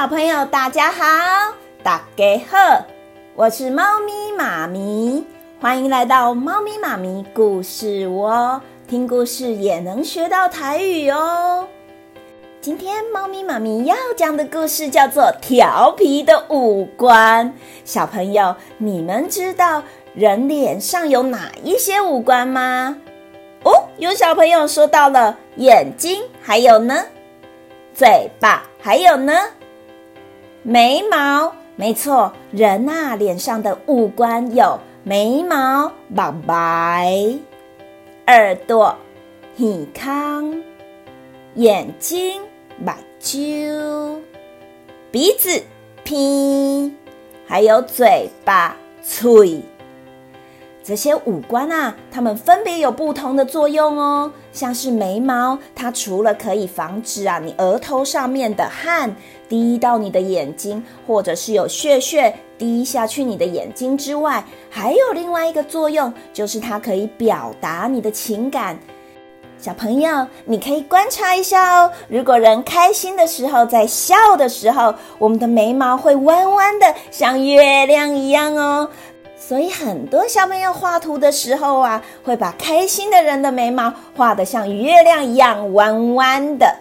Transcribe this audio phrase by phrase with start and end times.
[0.00, 1.04] 小朋友，大家好，
[1.82, 2.86] 大家好，
[3.34, 5.26] 我是猫咪妈咪，
[5.60, 8.58] 欢迎来到猫咪妈咪故事窝，
[8.88, 11.68] 听故事也能学到台语哦。
[12.62, 17.46] 今天猫咪妈咪要讲的故事叫做《调皮的五官》。
[17.84, 19.82] 小朋友，你们知道
[20.14, 22.96] 人脸上有哪一些五官吗？
[23.64, 27.04] 哦，有小朋友说到了眼睛，还有呢，
[27.92, 29.34] 嘴巴，还有呢，
[30.62, 31.52] 眉毛。
[31.76, 37.38] 没错，人啊，脸上的五官有眉毛、白白，
[38.26, 38.96] 耳朵、
[39.56, 40.62] 耳康，
[41.54, 42.42] 眼睛。
[42.82, 44.20] 目睭、
[45.10, 45.62] 鼻子、
[46.02, 46.96] 拼，
[47.46, 49.60] 还有嘴巴、嘴，
[50.82, 54.32] 这些五官啊，它们分别有不同的作用哦。
[54.52, 59.14] 像是眉毛，它除了可以防止啊你额头上面的汗
[59.48, 68.78] 滴到你的眼睛，或者是有屑屑滴下去你的眼睛之外，还有另外一个作用，就是它可以表达你的情感。
[69.58, 71.92] 小朋友，你可以观察一下哦。
[72.08, 78.88] 如果人开心的时候，在笑的时候，我们的眉毛会弯弯的，像月亮一样哦。
[79.50, 86.72] 所以很多小朋友画图的时候啊，会把开心的人的眉毛画得像月亮一样弯弯的，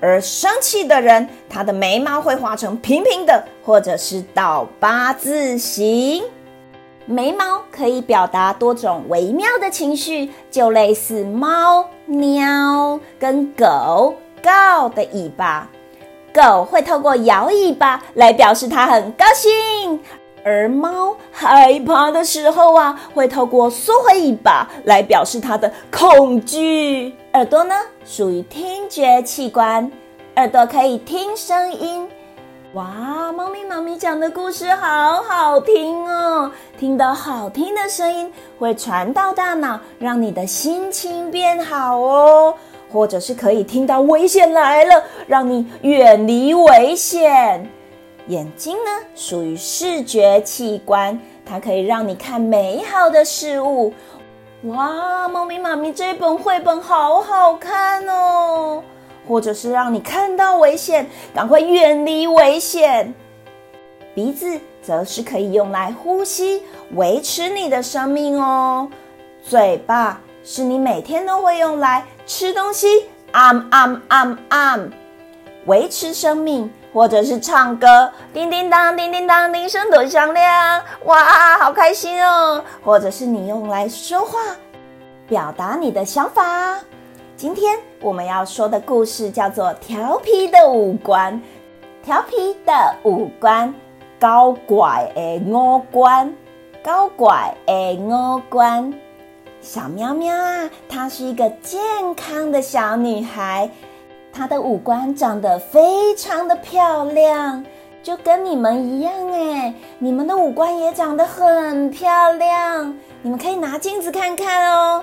[0.00, 6.24] 而生气的人，他的眉毛会画成平平的，或者是倒八字形。
[7.04, 15.70] 眉毛可以表达多种微妙的情绪，就类似猫、喵跟狗告的尾巴。
[16.34, 20.00] 狗会透过摇尾巴来表示它很高兴，
[20.46, 27.12] 而猫害怕的时候啊，会透过缩回尾巴来表示它的恐惧。
[27.32, 27.74] 耳朵呢，
[28.04, 29.90] 属于听觉器官，
[30.36, 32.08] 耳朵可以听声音。
[32.74, 36.52] 哇，猫咪妈咪讲的故事好好听哦！
[36.78, 42.54] 听到好听的声音会传到大脑，让你的心情变好哦。
[42.92, 47.68] 或者是可以听到危险来了，让你远离危险。
[48.28, 53.94] 眼睛呢，属于视觉器官，它可以让你看美好的事物。
[54.64, 58.82] 哇，猫咪妈咪这本绘本好好看哦！
[59.28, 63.14] 或者是让你看到危险，赶快远离危险。
[64.14, 66.62] 鼻子则是可以用来呼吸，
[66.94, 68.88] 维持你的生命哦。
[69.42, 74.80] 嘴巴是你每天都会用来吃东西，啊啊啊啊，
[75.66, 82.64] 维持生命，或者是唱歌，叮叮当，叮叮当，铃声多响亮，哇，好开心哦。
[82.82, 84.38] 或者是你用来说话，
[85.28, 86.78] 表达你的想法。
[87.36, 91.34] 今天我们要说的故事叫做《调皮的五官》。
[92.02, 92.72] 调皮的
[93.04, 93.74] 五官，
[94.18, 96.34] 高怪的五官，
[96.82, 98.90] 高怪的五官。
[99.60, 101.78] 小喵喵啊，她是一个健
[102.14, 103.68] 康的小女孩，
[104.36, 107.64] 她的五官长得非常的漂亮，
[108.02, 115.02] 就跟你们一样诶，你们的五官也长得很漂亮，你们可以拿镜子看看哦。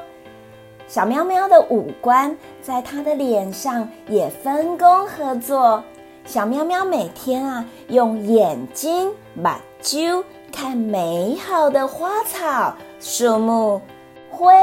[0.87, 5.83] 小喵喵的五官在它的脸上也分工合作。
[6.25, 9.49] 小喵喵每天啊，用眼睛、目
[9.81, 13.81] 睭看美好的花草、树木、
[14.29, 14.53] 灰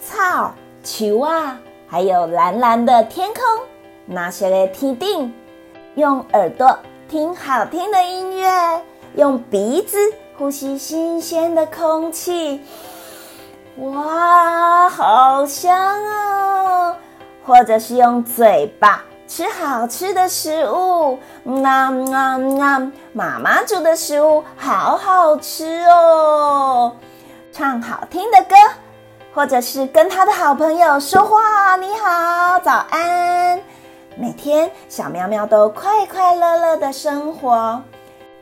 [0.00, 3.44] 草、球啊，还有蓝蓝的天空，
[4.12, 5.32] 那些个天顶。
[5.94, 6.78] 用耳朵
[7.08, 8.82] 听好听的音乐，
[9.14, 9.98] 用鼻子
[10.38, 12.60] 呼吸新鲜的空气。
[13.76, 16.94] 哇，好香哦！
[17.44, 21.18] 或者是用嘴巴吃好吃的食物，
[21.64, 22.92] 啊啊啊！
[23.12, 26.92] 妈妈煮的食物好好吃哦。
[27.52, 28.54] 唱好听的歌，
[29.34, 33.29] 或者是跟他的好朋友说话，你好，早安。
[34.20, 37.82] 每天小喵喵都快快乐乐的生活。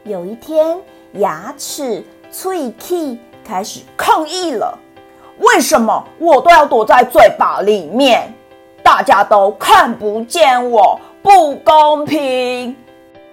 [0.03, 0.77] 有一天，
[1.13, 4.77] 牙齿脆气开始抗议了。
[5.39, 8.35] 为什么我都要躲在嘴巴里面？
[8.83, 12.77] 大家都看不见我，不公平！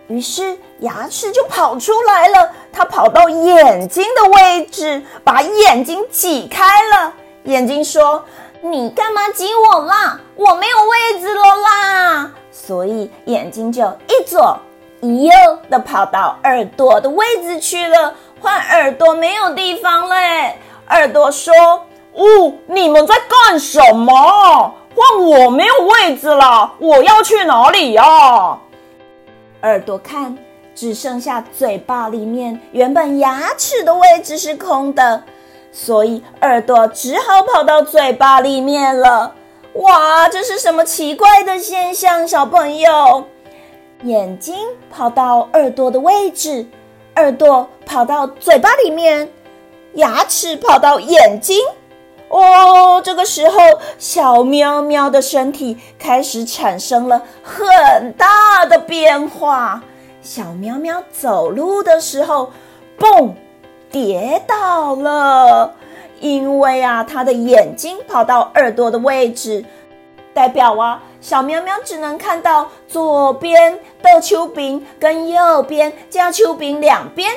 [0.08, 7.12] 于是牙齿就跑出来了，它跑到眼睛的位置，把眼睛挤开了。
[7.46, 8.24] 眼睛说
[8.72, 10.20] ：“你干嘛挤我啦？
[10.36, 14.58] 我没有位置了啦！”所以眼睛就一左
[15.02, 15.34] 一右
[15.70, 20.58] 的跑到耳朵的位置去了，换耳朵没有地方嘞。
[20.90, 21.54] 耳朵说。
[22.18, 24.14] 哦，你们在干什么？
[24.96, 28.58] 换我没有位置了，我要去哪里呀？
[29.64, 30.38] 耳朵看，
[30.74, 35.22] 只剩下嘴巴里面原本牙齿的位置是空的，
[35.78, 39.36] 所以耳朵只好跑到嘴巴里面了。
[39.74, 43.26] 哇，这是什么奇怪的现象，小朋友？
[44.04, 44.56] 眼睛
[44.90, 46.66] 跑到耳朵的位置，
[47.18, 49.30] 耳朵跑到嘴巴里面，
[49.96, 51.60] 牙齿跑到眼睛。
[52.30, 53.60] 哦，这个时候，
[54.00, 59.84] 小喵喵的身体开始产生了很大的变化。
[60.22, 62.52] 小喵喵走路的时候，
[62.98, 63.34] 嘣，
[63.96, 65.74] 跌倒了。
[66.20, 69.64] 因为啊，它的眼睛跑到耳朵的位置，
[70.34, 77.32] 代表啊，小喵喵只能看到左边的手柄跟右边加手柄两边，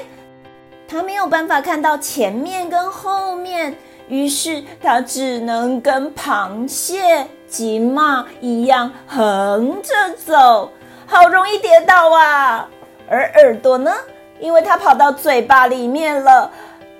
[0.88, 3.72] 它没有办法看到前面跟后面。
[4.08, 9.92] 于是它只能跟螃蟹、金马一样横着
[10.26, 10.72] 走，
[11.06, 12.68] 好容易跌倒啊！
[13.08, 13.92] 而耳朵呢，
[14.40, 16.50] 因为它跑到嘴巴里面了，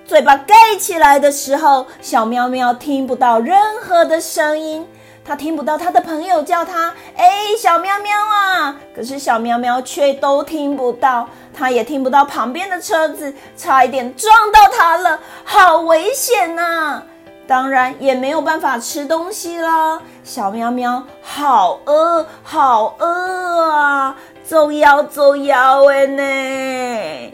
[0.05, 4.87] 嘴巴盖起来的时候，小喵喵听不到任何的声音，
[5.25, 15.21] 它听不到它的朋友叫它“哎，小喵喵啊”，可是小喵喵却都听不到，它也听不到旁边的车子，差一点撞到它了。
[15.45, 17.03] 好危险呐！
[17.47, 20.03] 当然也没有办法吃东西了。
[20.23, 24.15] 小喵喵好饿，好饿啊！
[24.49, 27.33] 走摇走摇哎呢！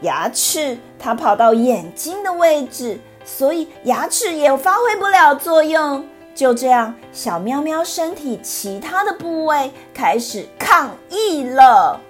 [0.00, 6.02] 牙齿它跑到眼睛的位置，所以牙齿也发挥不了作用。
[6.34, 12.00] 就这样，小喵喵身体其他的部位开始抗议了。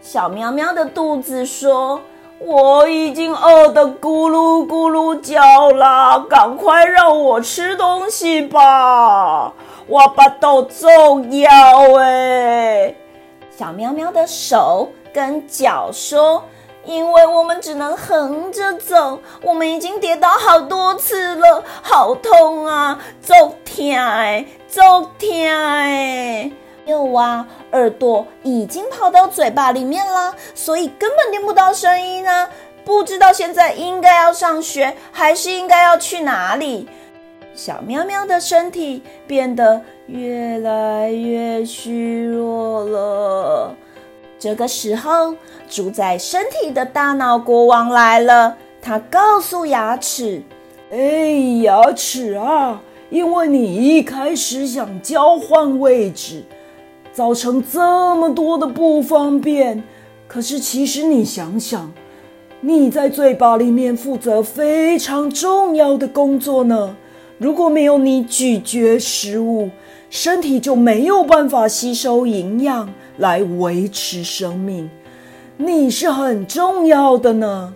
[0.00, 2.00] 小喵喵的肚子说。
[2.40, 9.52] 我已经饿得咕噜咕噜叫了，赶快让我吃东西吧！
[9.86, 12.94] 我把肚子要哎。
[13.56, 16.42] 小喵喵的手跟脚说
[16.84, 22.98] ：“因为我们只能横着走，我们已经跌倒好多次了，好痛啊！
[23.22, 26.50] 走天哎，走天哎。”
[26.84, 32.48] 有啊，耳朵已经跑到嘴巴里面了，所以根本听不到声音呢。
[32.84, 36.88] 不知道现在应该要上学，还是应该要去哪里？
[37.54, 43.74] 小喵喵的身体变得越来越虚弱了。
[44.38, 45.34] 这个时候，
[45.68, 48.56] 住在身体的大脑国王来了。
[48.82, 50.42] 他告诉牙齿
[50.92, 56.42] ：“哎，牙齿啊，因为你一开始想交换位置。”
[57.14, 59.84] 造成这么多的不方便，
[60.26, 61.92] 可是其实你想想，
[62.60, 66.96] 你在嘴巴里面负责非常重要的工作呢。
[67.44, 69.68] 如果没有你咀嚼食物，
[70.08, 72.88] 身体就没有办法吸收营养
[73.18, 74.88] 来维持生命。
[75.58, 77.74] 你是很重要的呢，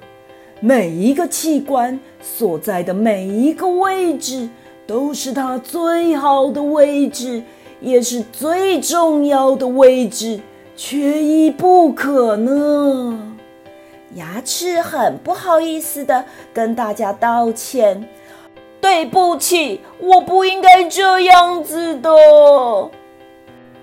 [0.60, 4.48] 每一个器官所在的每一个位置
[4.86, 7.42] 都是它最好的位置。
[7.82, 10.40] 也是最重要的位置，
[10.78, 13.37] 缺一不可呢。
[14.14, 18.08] 牙齿很不好意思的跟大家道歉
[18.80, 22.11] ：“对不起，我不应该这样子的。”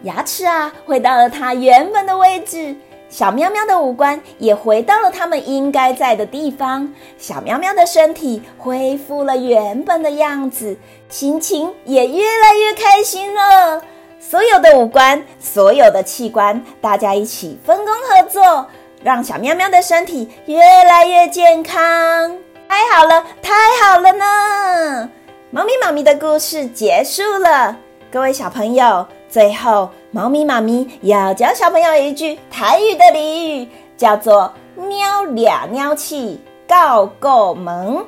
[0.03, 2.75] 牙齿啊，回到了它原本的位置。
[3.07, 13.81] 小喵喵的五官也回到了它们应该在的地方，小喵喵的身体恢复了原本的样子，心情也越来越开心了。
[14.19, 18.65] 所有的五官，所有的器官，大家一起分工合作，
[19.01, 22.37] 让小喵喵的身体越来越健康。
[22.67, 25.09] 太好了，太好了呢！
[25.49, 27.77] 猫咪妈咪的故事结束了，
[28.11, 29.05] 各位小朋友。
[29.29, 38.05] 最后，猫咪妈咪要教小朋友一句台语的俚语，叫做“猫抓鸟鼠，狗过门”。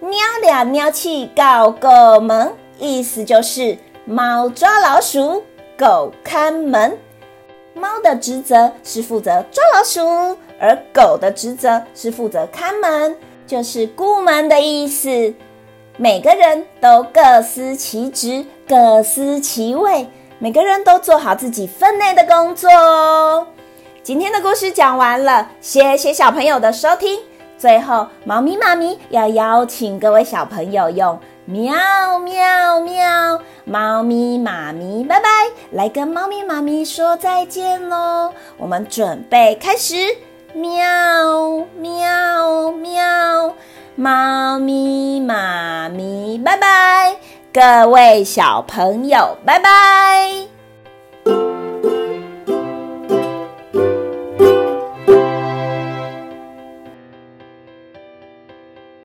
[0.00, 0.10] 猫
[0.42, 5.42] 抓鸟鼠，狗过门，意思就是猫抓老鼠，
[5.78, 6.98] 狗看门。
[7.74, 10.00] 猫的职责是负责抓老鼠，
[10.58, 13.14] 而狗的职责是负责看门，
[13.46, 15.34] 就是顾门的意思。
[15.96, 20.06] 每个人都各司其职，各司其位。
[20.38, 23.46] 每个人都做好自己分内的工作哦。
[24.02, 27.18] 今天的故事讲完了，谢谢小朋友的收听。
[27.56, 35.28] 最后，猫咪妈咪要邀请各位小朋友用喵喵喵，猫咪妈咪拜拜，
[35.70, 38.30] 来跟猫咪妈咪说再见喽。
[38.58, 39.94] 我们准备开始，
[40.56, 43.54] 喵喵喵。
[43.94, 47.16] 猫咪妈咪，拜拜！
[47.52, 50.55] 各位小朋友，拜拜！